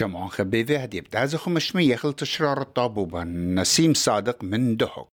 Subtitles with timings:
[0.00, 5.06] شمعون خبيذي هدي بتازخ مشمي يخل تشرار الطابوبة نسيم صادق من دهك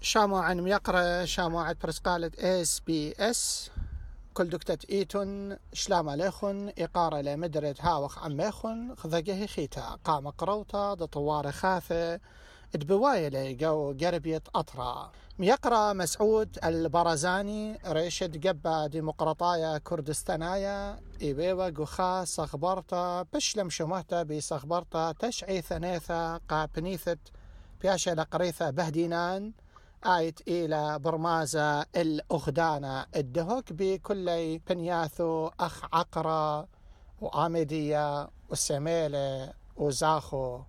[0.00, 3.70] شامو ميقرأ شامو عن برسقالة إس بي إس.
[4.34, 9.98] كل دكتة إيتون شلام عليخن إقارة لمدرد هاوخ عميخن خذقه خيتا.
[10.04, 12.20] قام قروتا دطوار خاثة.
[12.76, 15.12] دبواية لقو قربية أطرا.
[15.38, 26.36] ميقرا مسعود البرزاني ريشد قبا ديمقراطايا كردستانايا إيبيوا قخا صخبرتا بشلم شمهتا بصخبرتا تشعي ثنيثة
[26.36, 27.18] قابنيثت
[27.82, 29.52] بياشا لقريثة بهدينان
[30.06, 36.68] آيت إلى برمازة الأخدانة الدهك بكل بنياثو أخ عقرة
[37.20, 40.60] وآمدية والسميلة وزاخو.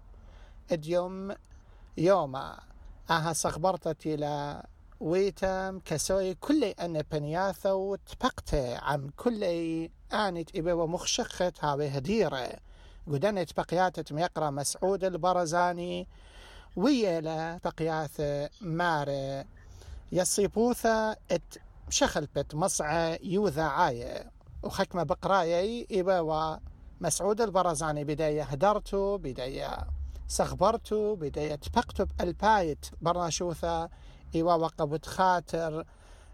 [0.72, 1.36] اديوم
[1.98, 2.60] يوما
[3.10, 4.64] أها صخبرتت إلى
[5.00, 9.44] ويتم كسوي كل أن بنياثو تبقت عم كل
[10.14, 12.50] آنت إبي ومخشخت هاوي هديرة.
[13.08, 16.08] قدنت بقياتت ميقرا مسعود البرزاني
[16.76, 18.22] ويلا بقياث
[18.62, 19.08] مار
[20.12, 21.58] يصيبوثا إت
[21.90, 24.32] شخلبت مصعى يوذا عاية.
[24.64, 26.60] وخكمة بقرايي إبا
[27.02, 29.95] مسعود البرزاني بداية هدرتو بداية
[30.28, 33.90] سخبرتو بداية تبقتو بالبايت برناشوثا
[34.36, 35.86] إيوا وقبت خاطر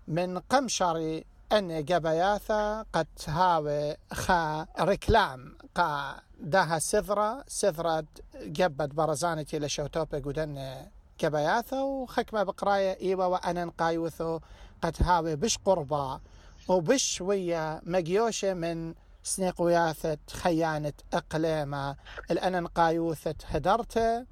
[0.07, 5.57] من قمشري أن جبياثا قد هاوي خا ركلام.
[5.75, 10.85] قا داها سذرة سذرة جبت برزانتي لشوتوبي قدن
[11.19, 14.39] جبياثا وخكمة بقراية إيوا وأنا نقايوثو
[14.81, 16.19] قد هاوي بش قربا
[16.67, 21.95] وبش ويا مجيوشة من سنيقوياثة خيانة أقليمة
[22.31, 24.25] الأنن قايوثة هدرته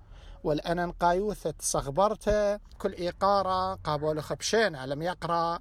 [0.44, 2.56] والأنن قايوثة صغبرته.
[2.58, 5.60] كل إيقارة قابول خبشين لم يقرأ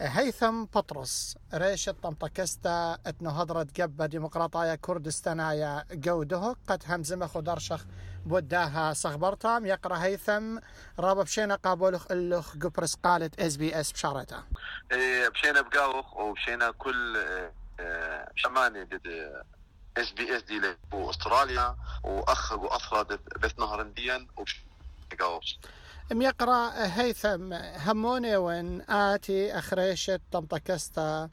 [0.00, 1.36] هيثم بطرس.
[1.54, 1.94] ريشة
[3.06, 7.86] أتنو هضرت قبة ديمقراطايا كردستانايا قوده قد همزمة خدرشخ
[8.26, 10.58] بوداها صغبرتام يقرأ هيثم
[10.98, 14.36] رابا بشينا قابولخ اللخ قبرس قالت إس بي إس بشارته
[14.92, 17.26] إيه بشينا بقاوخ وبشينا كل
[17.78, 19.06] دد
[19.98, 20.60] اس بي اس دي
[20.92, 23.04] استراليا واخ واثرى
[23.42, 25.44] بث نهرنديا وبقاوخ
[26.12, 31.30] ميقرا هيثم هموني وين آتي أخريشت طمطكستا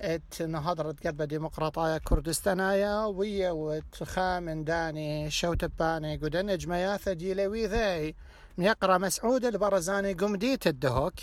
[0.00, 8.14] إت نهضرت قبة ديمقراطايا كردستانايا ويا وتخامن داني شوتباني قدن جمياثة ديلوي ذي
[8.58, 11.14] ميقرا مسعود البرزاني قمديت الدهوك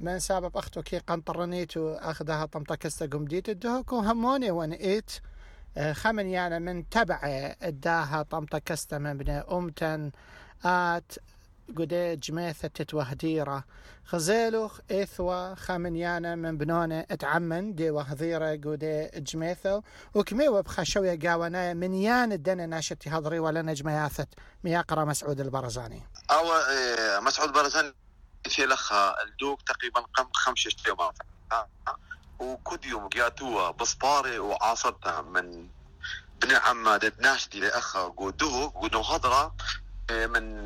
[0.00, 5.10] من سبب أختو كي قنطرنيتو أخذها طمطكستا قمديت الدهوك وهموني وين إيت
[5.92, 7.20] خمن يعني من تبع
[7.62, 10.10] اداها طمطكستا من بني أمتن
[10.64, 11.12] آت
[11.76, 13.64] قدي جميثة تتوهديرة.
[14.04, 19.82] خزيلوخ إثوى خامنيانا من بنونة أتعمن دي وهذيرة قدي جميثة.
[20.14, 24.28] وكميوة بخشوية قاونا من يان الدنة ناشتي هضري ولا نجمياثت
[24.64, 26.02] مياقرا مسعود البرزاني.
[26.30, 27.92] أو إيه مسعود البرزاني
[28.48, 31.12] في لخا الدوق تقريبا قم خمسة يوم
[32.38, 35.68] وكل يوم قياتوا بصباري وعاصرتها من
[36.40, 39.54] بن عمادة ناشدي لأخا قدوه قدو هضرة
[40.10, 40.64] من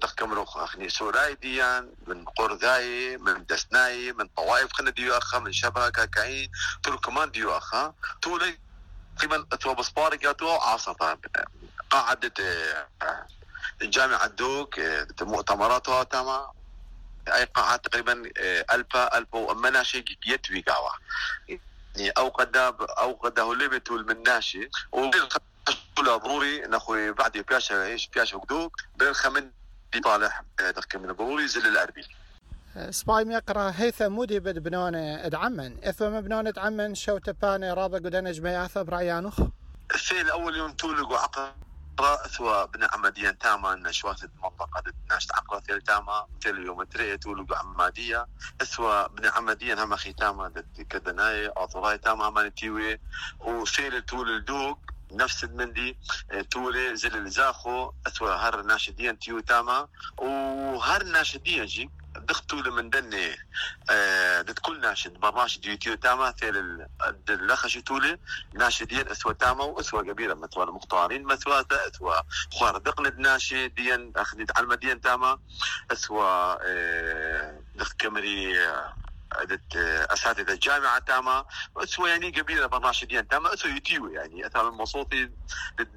[0.00, 4.72] تخكم أخني سوراي ديان من قرذاي من دسناي من طوائف.
[4.72, 6.50] خنا ديو أخا من شبه كاكاين.
[6.82, 7.94] تركمان ديو أخا.
[8.22, 8.58] طولي
[9.16, 11.18] تقريبا تو بصباري قاتو عاصفة
[11.90, 12.32] قاعدة
[13.82, 14.80] الجامعة دوك
[15.20, 16.52] مؤتمراتها تما
[17.28, 18.22] أي قاعة تقريبا
[18.72, 20.90] ألفا ألفا ومناشي يتوي قاوة
[21.96, 24.70] يعني أو قد أو قد هو لبت المناشي
[26.00, 29.50] ضروري نخوي بعد بياشا إيش بياشا وقدوك بين خمن
[30.04, 32.04] طالح دقيقة من ضروري زل الأربي
[32.90, 35.84] سباي ميقرا هيثم مودي بد بنونة أدعمن.
[35.84, 39.40] اثوى بنونة أدعمن شو تباني رابا قدنا جميعاثا برايانوخ
[39.90, 41.52] في الأول يوم تولق وعقل
[42.36, 48.26] ثوا بن عمديا تاما نشوات المنطقة ناش عقرة ثيل تاما ثيل يوم تري تولق عمادية.
[48.64, 50.52] ثوا بن عمديا هم أخي تاما
[50.90, 53.00] كدناي أطراي تاما هم تيوي
[53.40, 54.78] وثيل تول الدوق
[55.12, 55.98] نفس المندي
[56.50, 59.88] تولي زل الزاخو اثوى هر ناشدين تيو تاما.
[60.18, 61.90] وهر ناشدين جي
[62.26, 63.36] دختو من دني
[64.40, 66.86] دت كل ناشد برناشد ديو تيو تاما ثيل
[67.28, 68.18] اللخش تولي؟
[68.54, 72.22] ناشدين اثوى تاما واثوى قبيلة مثوى المختارين مثوى اثوى
[72.52, 75.38] خوار دقند ناشدين اخذت على المدين تاما
[75.90, 76.58] اثوى
[77.74, 78.58] دخت كمري
[80.12, 81.44] أساتذة الجامعة تاما
[81.76, 84.46] اسوى يعني قبيلة برناشدين تاما اسوى يتيوي يعني.
[84.46, 85.30] اثر المصوتي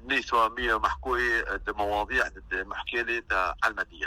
[0.04, 3.22] نيسوا مية محكوي مواضيع محكيلة
[3.64, 4.06] علمدية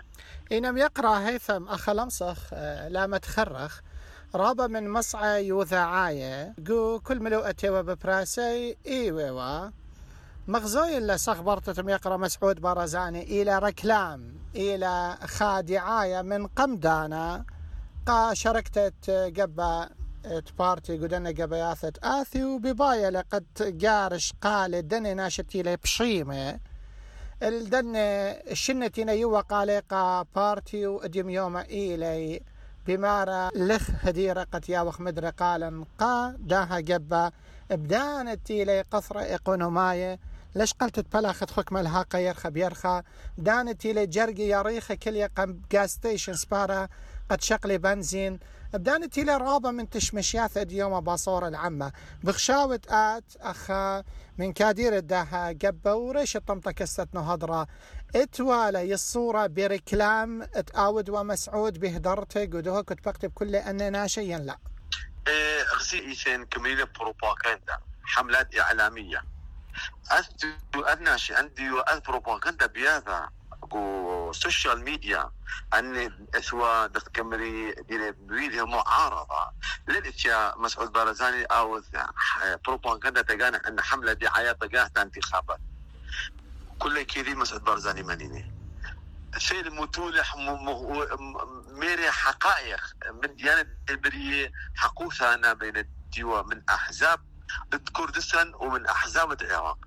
[0.51, 3.79] إنم يقرأ هيثم أخ لمصخ آه، لا متخرخ.
[4.35, 6.53] رابا من مصعى يوذا عاية.
[6.59, 9.71] جو كل ملوءة وببراسي إيوة
[10.47, 14.35] مغزوي إلا صخبرتتم يقرأ مسعود برزاني إلى ركلام.
[14.55, 17.45] إلى خادعاية من قمدانا.
[18.09, 19.89] قا شركتت قبا
[20.59, 26.59] بارتي قدنا قبياثة آثي وببايا لقد جارش قال دني ناشتي لي بشيمة.
[27.43, 32.41] الدن الشنتي نيوة قاليقا بارتي واديم يوم إيلي.
[32.87, 37.31] بمارا لخ هديرة قد ياوخ مدري قالا قا داها قبا
[37.69, 40.19] بدانتي لي قصرة إقونوماية
[40.55, 43.03] ليش قلت تبلاخت خك ملها قيرخة بيرخة
[43.37, 46.87] دانتي لي جرقي ياريخة كل يقم جاز ستيشن سبارا
[47.29, 48.39] قد شقلي بنزين.
[48.73, 51.91] بدانتي لي رابة من تشمشياث اديوما باصورة العمة
[52.23, 54.03] بخشاوة آت أخا
[54.37, 57.67] من كادير الداها قبة وريش الطمطة كستة نهضرة.
[58.15, 64.57] اتوالى الصورة بركلام اتاود ومسعود بهدرته قدوه كنت بكتب كل أننا شيئا لا.
[65.27, 69.23] إيه غسي إيثين كميلة بروباغندا حملات إعلامية.
[70.11, 71.69] أثدو أدناشي عندي
[72.07, 73.29] بروباغندا بياذا
[73.73, 75.31] و سوشيال ميديا
[75.73, 79.51] أن أسوا دكمري دي بيدها معارضة
[79.87, 81.81] للإتيا مسعود بارزاني أو
[82.65, 85.59] بروباغندا تجانا أن حملة دعاية تجاه انتخابات.
[86.79, 88.51] كل كذي مسعود بارزاني منيني
[89.39, 90.35] في متولح
[91.67, 92.81] ميري حقائق
[93.23, 97.19] من ديانة البرية حقوثة أنا بين الديوة من أحزاب
[97.93, 99.77] كردستان ومن أحزاب العراق.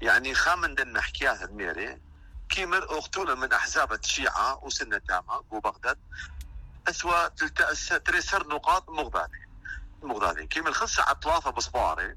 [0.00, 2.00] يعني خامن دن حكايات ميري.
[2.48, 5.98] كيمر اختونا من أحزاب الشيعة وسنه تامه وبغداد
[6.88, 7.28] أسوأ
[7.98, 9.48] تريسر نقاط مغضانه
[10.02, 12.16] مغضانه كيمر خمسة عطلافة بصباري.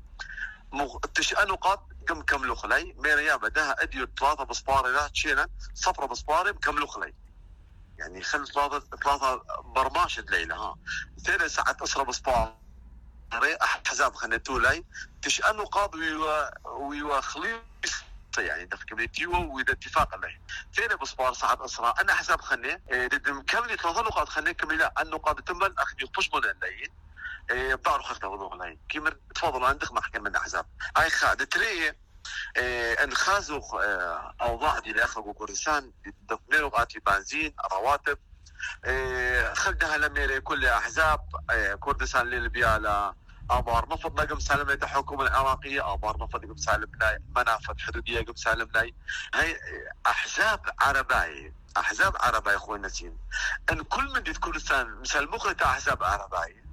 [0.71, 0.97] مغ...
[1.39, 5.47] نقاط كم كم خلي ميريا بدها اديو ثلاثة بصباري لا تشينا.
[5.73, 7.13] صفرة بصباري كم خلي
[7.99, 10.75] يعني خل ثلاثة ثلاثة برماشة ليلة ها.
[11.25, 12.55] ثلاث ساعات أسرة بصباري
[13.61, 14.83] أحزاب خنتو لي
[15.21, 17.61] تشأ نقاط ويوا ويوا خليص
[18.37, 20.41] يعني دفع كوميونيتيو وإذا اتفاق عليه.
[20.75, 25.75] ثاني بصبار صعب اسرى أنا حساب خني ضد مكمل ثلاثة نقاط خني كمل النقاط تمل
[25.79, 26.91] اخ يطش من الليل.
[27.75, 28.77] بعرف خفت وضوء الليل.
[28.89, 30.65] كيما تفضل عندك محكمة من الاحزاب
[30.97, 31.93] هاي خاد تري
[33.03, 33.61] انخازوا
[34.41, 35.91] اوضاع دي الآخر كردستان
[36.29, 38.17] دفنيرو قاتي بنزين رواتب.
[39.53, 41.19] خلدها لميري كل أحزاب
[41.79, 42.29] كردستان
[43.51, 46.91] آبار نفض نقم سالم الحكومة العراقيه آبار نفض نقم سالم
[47.35, 48.69] منافذ حدوديه قم سالم
[49.35, 49.57] هي
[50.07, 53.17] احزاب عربايه احزاب عربايه أخوي نسيم
[53.71, 56.63] ان كل من دي كردستان مثل مخرج احزاب عربايه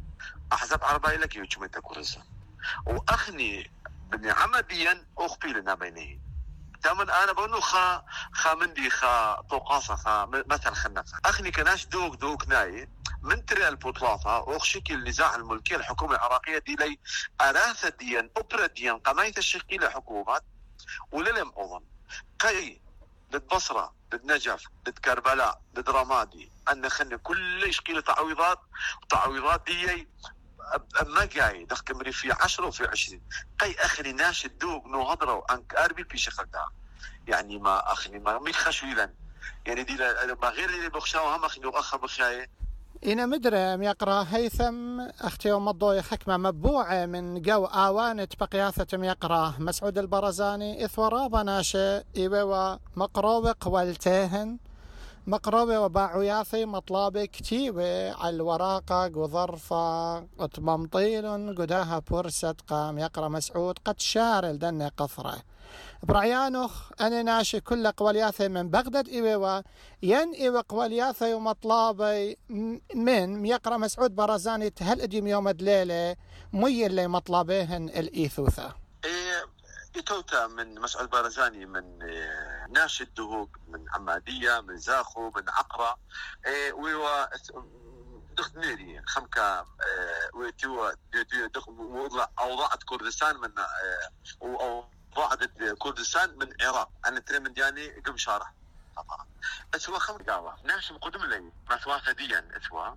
[0.52, 2.24] احزاب عربايه لك يوجد كردستان
[2.86, 3.70] واخني
[4.10, 6.28] بني عمديا اخبي لنا بينهم
[6.82, 12.48] تمن أنا بقول خا خا مندي خا طوقاصه خا مثل خنقه اخني كناش دوك دوك
[12.48, 12.88] ناي
[13.22, 16.98] من تري البطلافة وخشكي النزاع الملكي الحكومة العراقية دي لي
[17.40, 20.44] أراثة ديا أبرة ديا قماية الشقي لحكومات
[21.12, 21.84] وللم أظن.
[22.38, 22.80] قي
[23.32, 26.52] ضد بصرة ضد نجف ضد كربلاء ضد رمادي.
[26.72, 28.60] أن خلنا كل شقي تعويضات
[29.08, 30.08] تعويضات دي
[31.06, 33.22] ما جاي دخل في 10 وفي 20
[33.58, 36.72] قي اخري ناش الدوق نو هضروا انك اربي في شخلتها
[37.28, 39.14] يعني ما اخني ما مي خشويلا
[39.66, 39.96] يعني دي
[40.42, 42.50] ما غير اللي بخشاو هم اخني اخ بخشاي.
[43.06, 45.00] إنا مدري يقرأ هيثم.
[45.00, 49.54] أختي ومضوي حكمة مبوعة من جو آوانة بقياثة يقرأ.
[49.58, 54.58] مسعود البرزاني إثورابا ناشئ إيوا مقروبق والتهن.
[55.26, 62.98] مقروبة وباعوياثي مطلابة كتيبة على الوراقة وظرفة وتممطيل قداها بورسة قام.
[62.98, 65.34] يقرأ مسعود قد شارل دني قفرة
[66.02, 69.62] برعيانوخ أنا ناشي كل قولياثي من بغداد إيوا
[70.02, 72.38] ين إيوا قولياثي ومطلابي
[72.94, 76.16] من يقرأ مسعود برزاني تهل أديم يوم دليلة
[76.52, 78.74] مي اللي مطلبيهن الإيثوثة.
[79.04, 79.44] إيه
[79.96, 85.98] إتوتا من مسعود برزاني من إيه ناشي الدهوق من عمادية من زاخو من عقرة.
[86.46, 87.26] إيه ويوا
[88.36, 89.64] دخت نيري خمكة إيه
[90.34, 90.90] ويتوا
[92.40, 95.44] أوضاعت كردستان من إيه ضاعت
[95.78, 98.52] كردستان من العراق أنا ترى من دياني قم شارع.
[99.74, 102.94] اسوا خم قاوة ناس مقدم لي؟ مثوا ثديا اسوا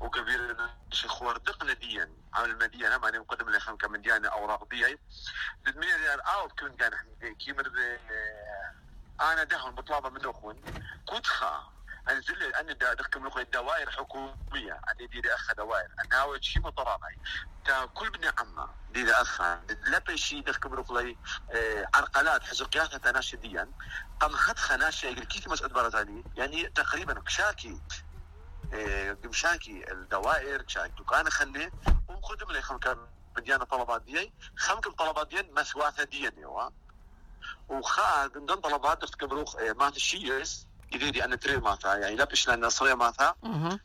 [0.00, 0.56] وقبيل
[0.92, 4.98] شخور دقنا ديا عمل مدينة ماني مقدم لي خم كمن ديانة أوراق ديا
[5.66, 6.92] من ديان أو كل كان
[7.38, 7.72] كيمر
[9.20, 10.56] أنا دهون بطلابة من أخوان.
[11.08, 11.72] كنت خا.
[12.10, 14.80] أنزل ان دخكم لكم الدوائر حكومية.
[15.00, 15.88] ان دي اخ دوائر.
[16.12, 17.18] أنا شي مطراني.
[17.64, 19.40] تا كل بني عما دي اخ
[19.86, 21.14] لا شي دخكم لكم
[21.94, 23.70] عرقلات حزقيات تناشديا.
[24.20, 27.80] قام هاد خناشة كيف مسعود برزاني؟ يعني تقريبا كشاكي
[29.24, 31.70] مشاكي الدوائر كشاكي دكان خلي.
[32.08, 36.32] ومخدم لي خمكم مديانة طلبات دي خمكم طلبات دي مسواثة دي
[37.68, 40.66] وخاد من طلبات تكبروخ مات الشيس.
[40.92, 43.34] جديدي أنا تري ماتا يعني لا بش لأن صريا ماتا.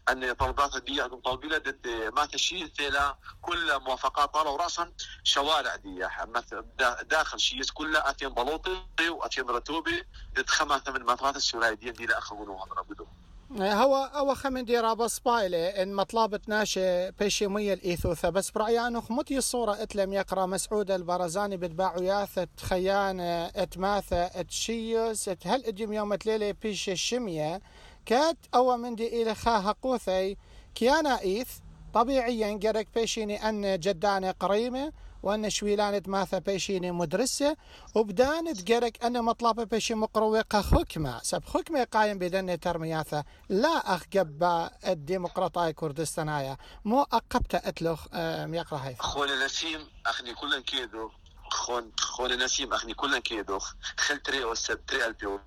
[0.10, 4.92] أن طلبات دي أقوم طالبي له ضد مات الشيء ثلا كل موافقات طالوا رأسا
[5.24, 6.08] شوارع دي.
[6.26, 6.66] مثلا
[7.02, 10.04] داخل شيء كله أتين بلوطي وأتين رتوبي
[10.36, 13.06] ضد خمسة من مطارات السورية دي دي لا أخذوا هذا
[13.52, 19.04] هو هو خمن دي رابس بايلة إن مطلبة ناشي بيشي مية الايثوثة بس برأي انه
[19.10, 26.54] متي الصورة اتلم يقرأ مسعود البرزاني بتباعو ياثة خيانة اتماثة اتشيوس هل اجم يوم تليلي
[26.54, 27.62] بيشي الشمية
[28.06, 30.38] كات أو من دي إلى خاها قوثي
[30.76, 31.50] كيانا إيث
[31.94, 34.92] طبيعيا قرك بيشيني أن جداني قريمة.
[35.26, 37.58] وأن شويلانة ماثا بيشيني مدرسة
[37.96, 44.70] وبدان تقرك أن مطلبة بيشي مقروقة حكمة سب حكمة قايم بدن ترمياثا لا أخ قبا
[44.88, 51.12] الديمقراطية كردستانية مو أقبت أتلخ يقرأ هاي أخونا نسيم أخني كلن كيدو.
[51.50, 53.60] خون خون نسيم أخني كلن كيدو.
[53.98, 55.40] خلتري وسبتري ألبيو.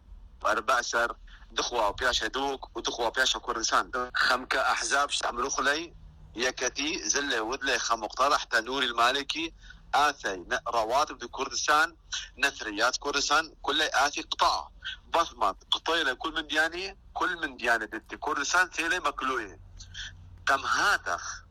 [0.46, 1.16] أربع سر
[1.52, 4.10] دخوا بياشا دوك ودخوا بياشا كردستان.
[4.14, 5.94] خمكة أحزاب شعملو خلي.
[6.38, 9.54] يكتي زل ودلي مقترح تنوري المالكي.
[9.94, 11.96] آثي رواتب كردستان
[12.38, 14.68] نثريات كردستان كل آثي قطاع.
[15.14, 19.60] بصمت قطيلة كل من دياني كل من دياني دي كردستان ثيلي مكلوية
[20.46, 21.42] كم هاتخ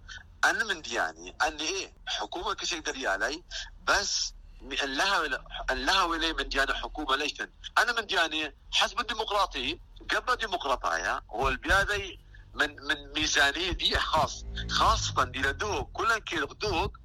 [0.46, 3.44] أنا من دياني أني إيه حكومة كشي دريالي
[3.84, 5.28] بس أن لها
[5.72, 9.80] لها ولي من دياني حكومة ليشن أنا من دياني حسب الديمقراطي
[10.16, 12.20] قبل الديمقراطية هو البيادي
[12.60, 14.46] من من ميزانية دي خاص.
[14.70, 15.90] خاصة دي لدوك.
[15.94, 16.98] كل كير دوك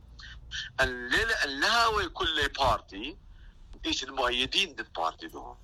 [1.44, 3.16] اللاوي كل بارتي
[3.87, 5.54] إيش المؤيدين دي البارتي دو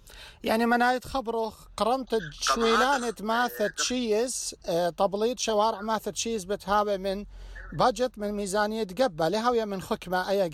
[0.42, 7.26] يعني منايت خبرو قرمت شويلانة ماثة تشيز آه، تبليط شوارع ماثة تشيز بتهابة من
[7.72, 9.28] بجت من ميزانية قبة.
[9.28, 10.48] لها من خكمة أي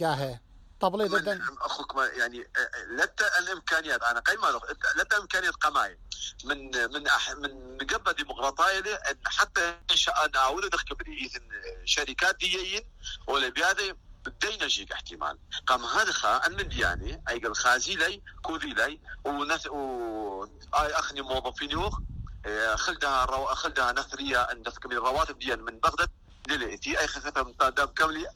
[0.89, 4.61] قاهي تبليط من خكمة يعني آه، آه، لتا الإمكانيات أنا قيمة
[4.97, 5.99] لتا امكانيات قماي.
[6.45, 8.83] من من أح من قبل ديمقراطية
[9.25, 11.49] حتى انشاء نعود دخل إذن
[11.85, 12.91] شركات ديين
[13.27, 15.39] ولا بهذا بدينا جيك احتمال.
[15.67, 21.23] قام هذا خا ان يعني أي قال خازي لي كوذي لي ونث و آي أخني
[21.23, 21.99] موظفين يوخ
[22.47, 23.47] إيه، خلدها رو...
[23.47, 26.11] خلدها نثرية ان من الرواتب دي من بغداد
[26.49, 28.27] للي أي خفتها من داب كاملي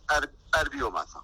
[0.55, 1.23] أربيو مثلا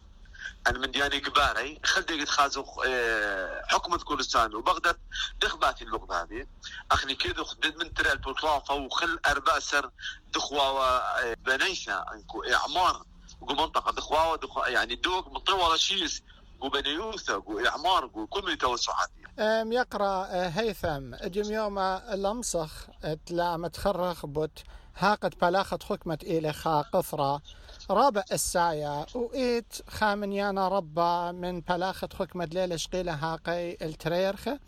[0.66, 1.80] أنا من دياني كباري.
[1.84, 4.96] خلدي قد خازو آه، حكومة كردستان وبغداد.
[5.40, 6.46] دخباتي اللغة هذه.
[6.92, 9.90] أخني كيدو خدد من ترى البطلافة وخل أربع سر
[10.34, 12.04] دخوا آه، بنيسة
[12.54, 13.04] إعمار
[13.42, 16.22] منطقة دخوا دخوا يعني دوق مطولة شيس
[16.60, 19.08] وبنيوثة وإعمار وكل توسعات
[19.72, 21.14] يقرأ آه، هيثم.
[21.14, 21.78] أجم يوم
[22.14, 22.86] لمسخ
[23.26, 24.58] تلا متخرخ بوت.
[24.98, 27.42] هاقت بلاخت حكمة إلى خا قفرة.
[27.90, 34.58] رابع السايا وإيت خامنيانا ربا من بلاخة حكمة ليلة شقيلة هاقي التريرخة.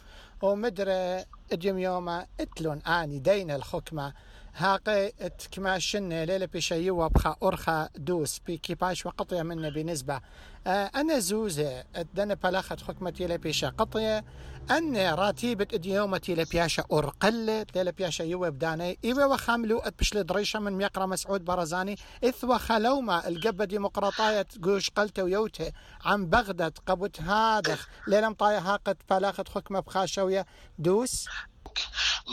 [0.43, 4.13] ومدري اجم يوما إتلون آني دين الحكمة.
[4.57, 5.13] هاقي
[5.53, 8.41] كما شنة ليلة بشيوة بخا أرخا دوس.
[8.47, 10.21] بكيباش وقطية منه بنسبة.
[10.67, 11.85] آه أنا زوزة
[12.15, 14.25] دنا بلاخة حكمة ليلة بيشا قطية.
[14.71, 18.99] أن راتيبة إديومة ليلة بياشا أرقلت ليلة بياشا يوة بداني.
[19.05, 21.97] إيوة وخاملو أتبشل دريشة من ميقرا مسعود برزاني.
[22.25, 25.73] إث وخلوما القبة ديمقراطية قوش قلت ويوته
[26.05, 27.89] عن بغداد قبوت هادخ.
[28.07, 30.47] ليلة مطايا هاقت بلاخة حكمة بخاشوية.
[30.79, 31.29] دوس.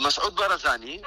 [0.06, 1.02] مسعود برزاني.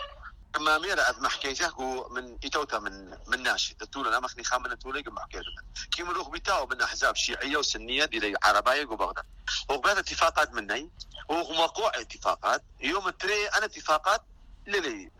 [0.58, 3.74] ما ميرا أد محكيته من إتوتا من من ناشي.
[3.74, 5.46] تقول أنا مخني خامن تولي قم محكيته
[5.92, 9.26] كي مروخ بتاعه من أحزاب شيعية وسنية دي عربية وبغداد
[9.70, 10.90] وبعد اتفاقات مني
[11.30, 12.64] وموقوع اتفاقات.
[12.80, 14.22] يوم التري أنا اتفاقات
[14.68, 15.12] للي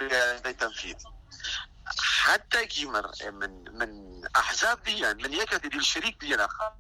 [0.46, 0.96] بتنفيذ
[2.00, 6.74] حتى كيمر من من أحزاب دي من يكتي دي الشريك دي اخر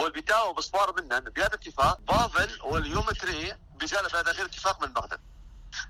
[0.00, 5.20] هو بتاعه بصبار منا بهذا اتفاق بافل واليوم تري بزال بهذا غير اتفاق من بغداد.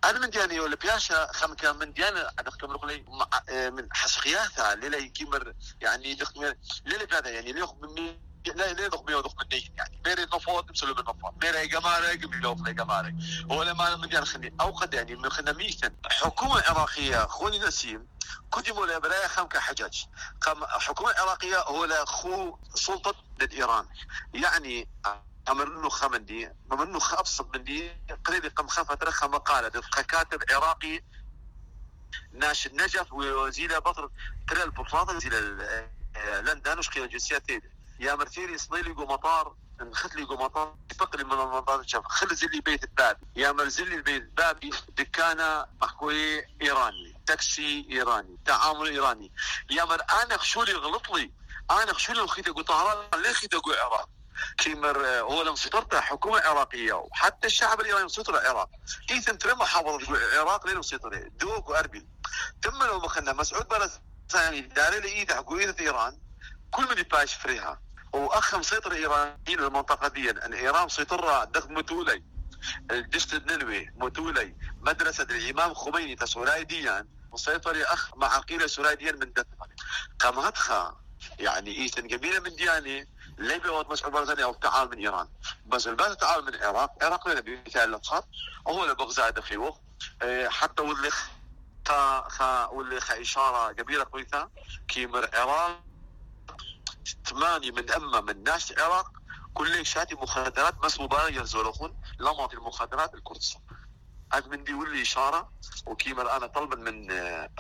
[0.05, 3.05] أنا من دياني ولا بياشا خم كان من دياني دخل لي
[3.49, 6.55] آه، من حسقياتها ليلة يكمر يعني دخل
[6.87, 8.17] ليلة بهذا يعني ليخ من
[8.55, 12.57] لا لا يدخ بيو دخ من يعني ميري نفوت مسلو من نفوت ميري جمارك بيلو
[12.57, 13.15] في جمارك
[13.51, 18.09] هو لما من ديان خني أو قد يعني من خنا ميثن حكومة عراقية خوني نسيم
[18.53, 20.07] كدموا له برايا خم كحجاج
[20.41, 23.87] قام حكومة عراقية هو خو سلطة ضد ايران
[24.35, 24.89] يعني
[25.49, 27.91] له خمندي عمر له أبسط من دي
[28.25, 29.69] قليل قم خافت رخا مقالة.
[30.09, 31.03] كاتب عراقي
[32.33, 34.11] ناشد نجف وزيلا بطر.
[34.49, 35.41] ترى البطاطا زيلا
[36.41, 37.43] لندن وش قيل جنسيات
[38.01, 42.85] يا مرتيري صديلي جو مطار نخت لي مطار فقري من المطار شاف خلز لي بيت
[42.85, 43.19] الباب.
[43.37, 49.33] يا مرزل لي البيت بابي دكانة محكوي ايراني تاكسي إيراني تعامل إيراني.
[49.71, 51.33] يا مر أنا خشولي غلط لي
[51.71, 54.09] أنا خشولي خيت أقول طهران ليه خيت أقول عراق.
[54.59, 58.71] كيمر هو لما سيطرته حكومة عراقية وحتى الشعب الإيراني مسيطر العراق.
[59.11, 62.07] ايثن ترى محافظه العراق لين مسيطر دوك وأربيل.
[62.63, 66.19] تم لو مخنا مسعود برزاني داري حكو ايده إيران
[66.71, 67.81] كل من يباش فريها.
[68.13, 72.25] وأخ مسيطر ايرانيين المنطقة دي أن إيران مسيطره دخل متولي.
[72.91, 74.57] الدشت النلوي متولي.
[74.81, 79.67] مدرسة الإمام خميني تسورايديان مسيطر أخ مع عقيله سورايديان من دثمه
[80.19, 81.01] قامتها
[81.39, 83.07] يعني إيثن قبيلة من ديانه
[83.39, 85.29] ليبيا وقت مسعود برزاني أو التعاون من إيران.
[85.67, 88.29] بس البلد التعاون من العراق العراق لنا بمثال الخط
[88.69, 89.77] هو بغزاد خيوخ
[90.47, 91.11] حتى واللي
[91.87, 94.49] خا خا واللي خا إشارة كبيرة كويسه
[94.89, 95.81] كيمر العراق
[97.25, 99.13] ثمانية من أما من ناس العراق
[99.55, 103.63] كل شاتي مخدرات بس مبارك يرزولخون لمط المخدرات الكردستان
[104.33, 105.53] هذا من دي واللي إشارة
[105.87, 107.11] وكيمر أنا طلبا من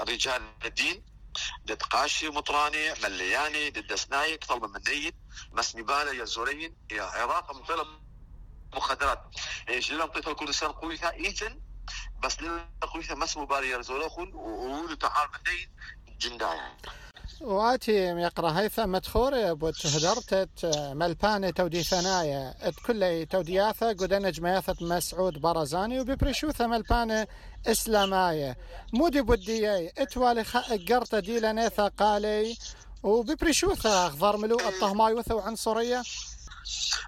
[0.00, 1.04] رجال الدين
[1.64, 5.14] دد قاشي مطراني ملياني دد سنايك طلبا من نيد
[5.52, 5.74] مس
[6.18, 7.86] يا زورين يا عراق مطلب
[8.74, 9.20] مخدرات.
[9.68, 11.60] إيش لهم طيف الكردستان قويثة ايتن
[12.22, 16.76] بس لنا قويثة مس مبالة يرزولخون وقولوا تعال من جندايا
[17.40, 22.54] وآتي يقرا هيثم مدخوري بوت هدرتت ملبانة تودي ثنايا
[22.86, 27.26] كل تودياثة قدنج مياثة مسعود برزاني وببرشوثة ملبانة
[27.66, 28.56] اسلاماية
[28.92, 30.42] مودي بوديي إتوالي
[30.88, 32.56] قرت دي لنيثة قالي
[33.02, 36.02] وببرشوثة اخضر ملو الطهمايوثة وعنصرية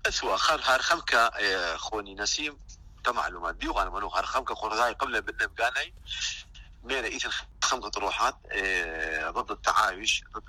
[0.08, 1.30] أسوأ خار هار خمكة
[1.76, 2.56] خوني نسيم
[3.04, 5.94] كمعلومات دي وأنا منو هار خمكة خرزاي قبل بالنم قاني
[6.84, 7.30] ميرا إيثن
[7.62, 8.34] خمسة روحات
[9.34, 10.44] ضد التعايش ضد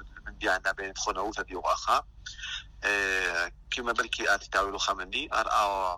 [0.77, 2.03] بين خنوثة دي وأخا.
[3.71, 5.97] كما بلكي آتي تاويلو خمندي أرأى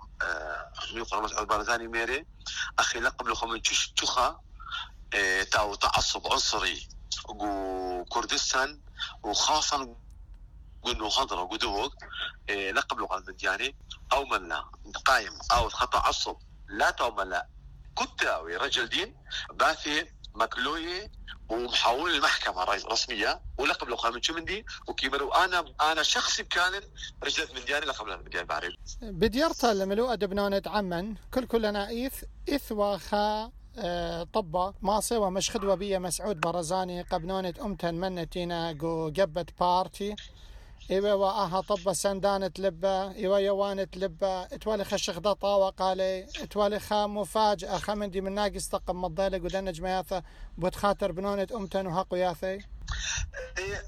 [0.94, 2.26] ميقر مسعود بارزاني ميري.
[2.80, 4.40] أخي لقب له خمن تشخا
[5.52, 6.88] تاو تعصب عنصري.
[8.10, 8.82] كردستان.
[9.24, 9.96] وخاصة
[10.84, 11.96] قلنا خضرة قدوق
[12.50, 13.76] لقب له قلب يعني.
[14.14, 14.66] أو من لا.
[15.06, 15.40] قايم.
[15.52, 16.38] أو خطأ عصب.
[16.68, 17.48] لا لا.
[17.96, 19.16] كنت رجل دين.
[19.54, 21.10] باثي مكلوي
[21.50, 25.32] ومحول المحكمة رسمية ولقب له خامن شو من دي؟ وكيمرو
[25.82, 26.82] أنا شخصي كان
[27.24, 32.72] رجلت من دياني لقب من دياني بعرف بديرتا لملوء دبنونة عمن كل كلنا إيث إث
[32.72, 40.16] وخا أه طبا ماصي ومش خدوة بيا مسعود برزاني قبنونة أمتن منتينا جو جبت بارتي.
[40.90, 47.08] إيوة وآها طبة سندانة لبة إيوة يوانة لبة إتوالي خشخ دا طاوة قالي إتوالي خا
[47.08, 50.24] مفاجأة خمندي من ناقص طقم مضيلة قدنج مياثة
[50.58, 52.60] بوت خاطر بنونة أمتن وهاقو ياثي؟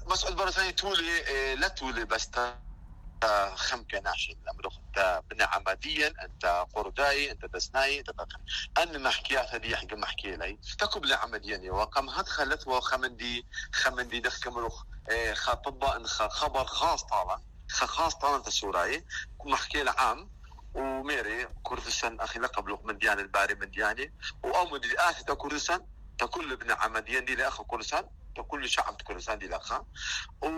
[0.06, 2.30] مسعود برزاني تولي لا تولي بس
[3.54, 8.26] خمكة ناشد الأمر أنت بنا عمديا أنت قرداي أنت دسناي أنت بقى
[8.78, 10.58] أنا محكيات هذه حق محكي لي.
[10.78, 14.84] تكو بلا عمديا وقام هاد خلت وخمندي خمندي دخ كملوخ
[15.32, 19.04] خطبة إن خبر خاص طالع خاص طالع تسوراي
[19.44, 20.34] محكي العام.
[20.74, 25.86] وميري كردستان أخي لقب من ديان الباري من دياني وأمد آثة كردستان.
[26.18, 28.08] تكل ابن عمديا دي لأخ كردستان.
[28.40, 29.84] كل شعب كردستان لأخا
[30.42, 30.48] و...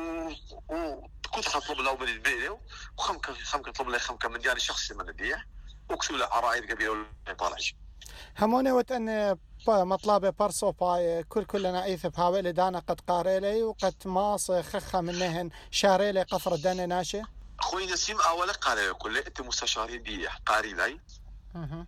[0.69, 2.51] وكنت خطلب لو من البيت
[2.99, 5.47] وخم خم كطلب لي خم من دياني شخصي من الديح
[5.91, 7.07] وكسول عرائد قبيلة
[7.39, 7.75] طالعش.
[8.39, 15.01] هموني وتأن مطلب بارسو باي كل كلنا ايث بهاوي دانا قد قاريلي وقد ماص خخة
[15.01, 17.23] منهن شاريلي قفر دانا ناشي
[17.61, 21.01] خوي نسيم أولا قاري كل أنت مستشارين دي قاري لي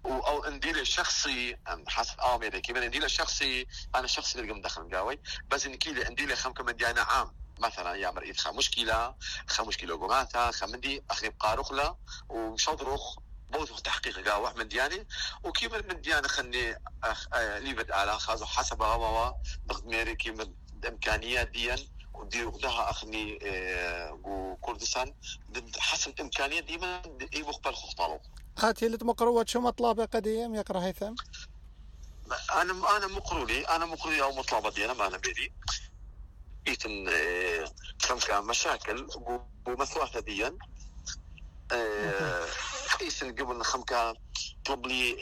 [0.07, 1.57] أو انديله شخصي
[1.89, 6.77] حسب امري كيف انديله شخصي أنا شخصي اللي مدخل قاوي بس كيلي انديله خم كمان
[6.77, 7.35] ديانا عام.
[7.61, 9.15] مثلا يا مريض خا مشكلة
[9.47, 11.97] خا مشكلة قماثة خمندي أخي بقارخله
[12.29, 13.19] ومشضرخ
[13.51, 15.07] بوث تحقيق قاوح من دياني.
[15.45, 17.29] وكيف من ديانة خني أخ...
[17.35, 17.59] آه...
[17.59, 19.33] لي بد على خازو حسب هوا
[19.67, 20.35] ضغط ميري كيف
[20.89, 21.79] امكانيات ديان
[22.15, 24.59] ودي وقتها أخني آه...
[24.61, 25.15] كردستان
[25.79, 27.03] حسب امكانيات ديما
[27.35, 27.75] إي مقبل
[28.59, 31.15] هاتي اللي مقروة شو مطلبة قديم يقرا هيثم
[32.53, 35.53] أنا أنا مقرولي أنا مقرولي أو مطلبة دي أنا ما أنا بيدي.
[36.69, 37.73] ايتن آه...
[38.29, 39.07] كان مشاكل
[39.67, 40.59] ومثواه ديا
[42.95, 44.15] رئيس قبل خمكة
[44.65, 45.13] طلب لي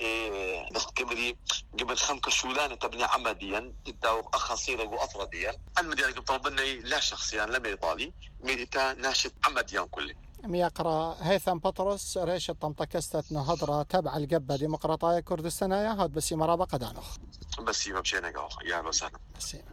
[0.97, 1.37] قبل
[1.81, 7.67] قبل خمكة شولانة تبني عمديا تداو أخاصيرة وأطرديا المدينة قبل طلب مني لا شخصيا لم
[7.67, 15.73] يطالي ميديتا ناشط عمديا كلي ميقرا هيثم بطرس ريش الطمطكستة نهضرة تبع القبة ديمقراطية كردستان
[15.73, 17.17] يا هاد بسيمة رابقة دانوخ.
[17.67, 18.39] بسيمة بشينة يا
[18.89, 19.19] وسهلا.
[19.39, 19.65] بسيمة.